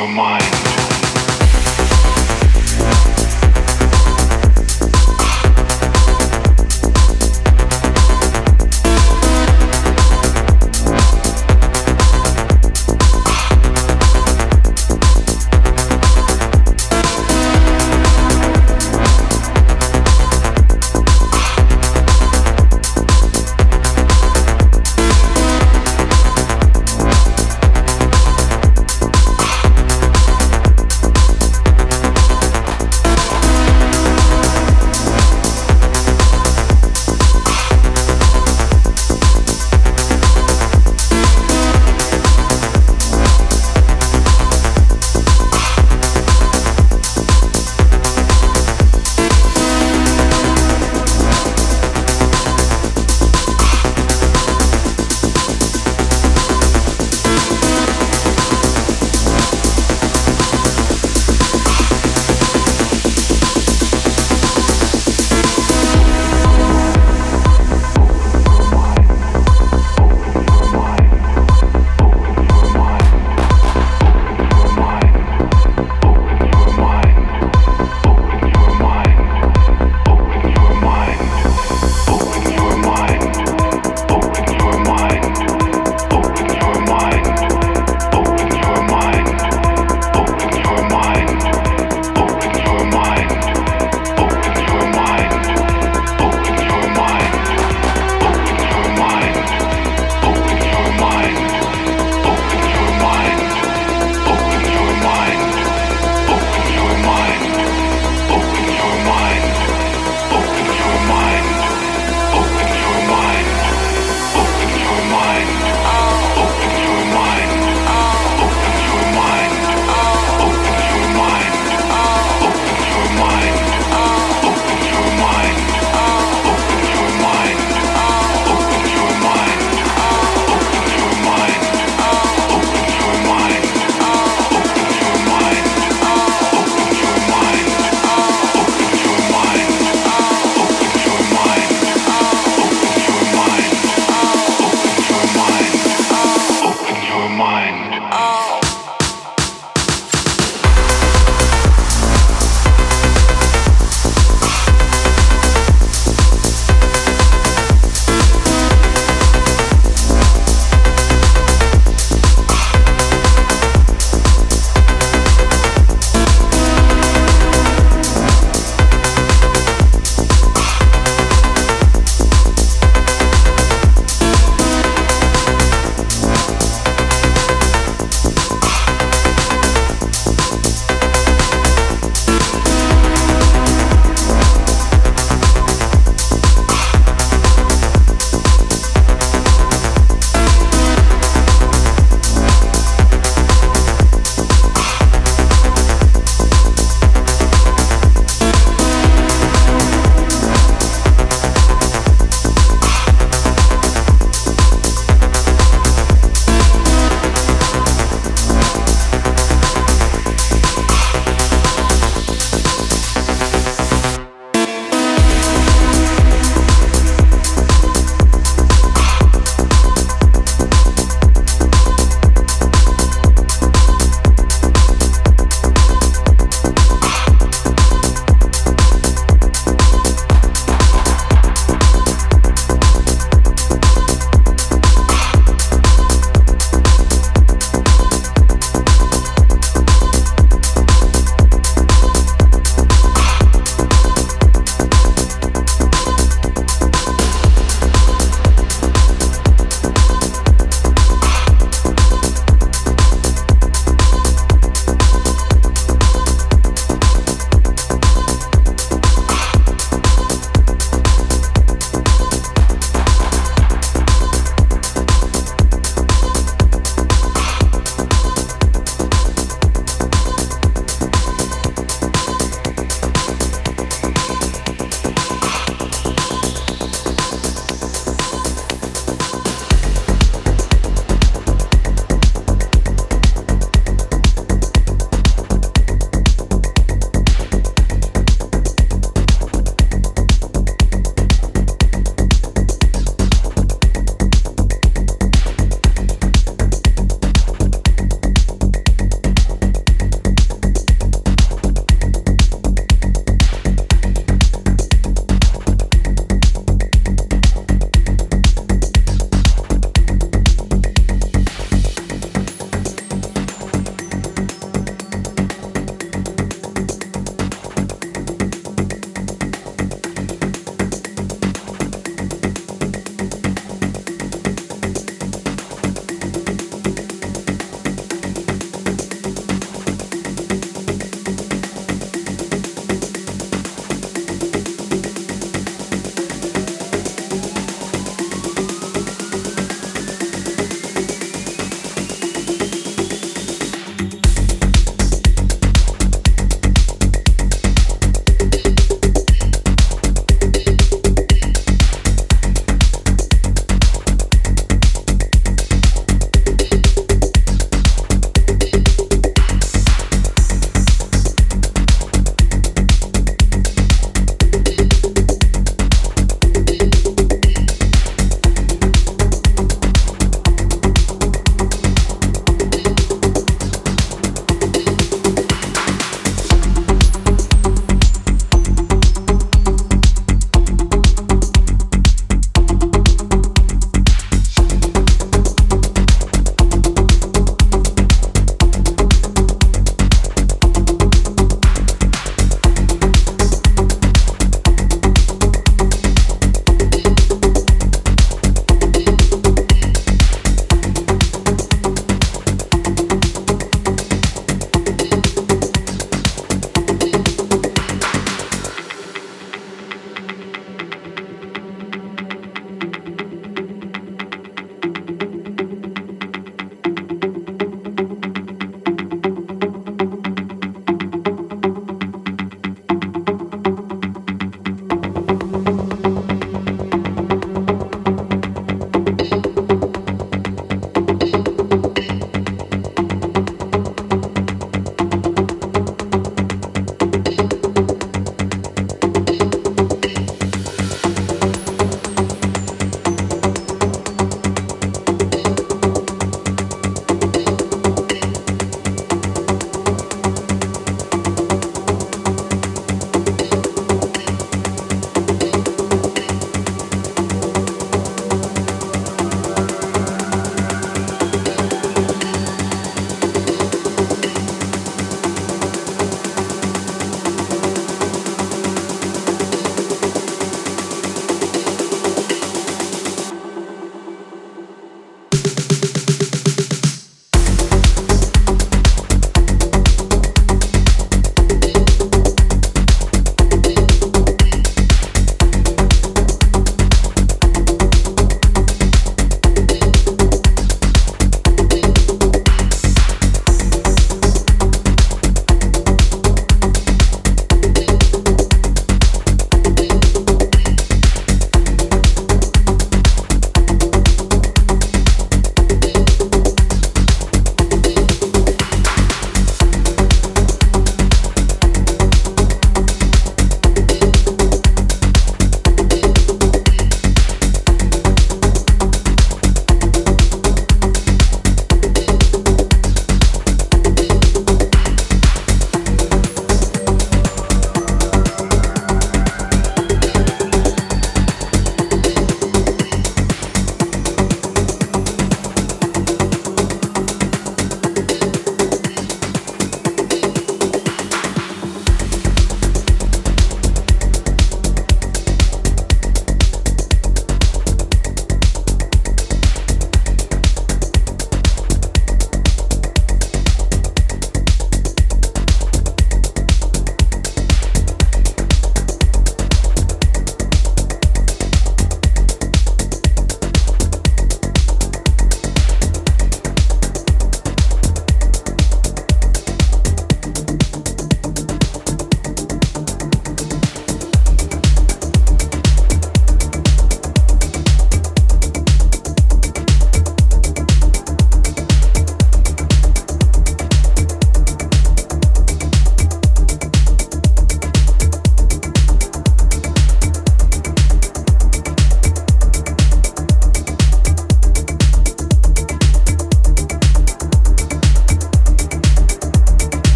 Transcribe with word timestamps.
your 0.00 0.08
mind. 0.08 0.59